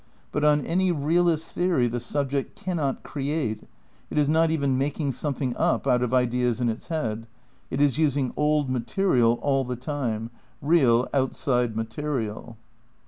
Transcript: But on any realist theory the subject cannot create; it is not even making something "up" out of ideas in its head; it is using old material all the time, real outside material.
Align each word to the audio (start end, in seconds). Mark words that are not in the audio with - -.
But 0.31 0.43
on 0.43 0.65
any 0.65 0.91
realist 0.91 1.51
theory 1.51 1.85
the 1.85 1.99
subject 1.99 2.55
cannot 2.59 3.03
create; 3.03 3.65
it 4.09 4.17
is 4.17 4.27
not 4.27 4.49
even 4.49 4.75
making 4.75 5.11
something 5.11 5.55
"up" 5.55 5.85
out 5.85 6.01
of 6.01 6.11
ideas 6.11 6.59
in 6.59 6.69
its 6.69 6.87
head; 6.87 7.27
it 7.69 7.79
is 7.79 7.99
using 7.99 8.33
old 8.35 8.67
material 8.67 9.33
all 9.43 9.63
the 9.63 9.75
time, 9.75 10.31
real 10.59 11.07
outside 11.13 11.75
material. 11.75 12.57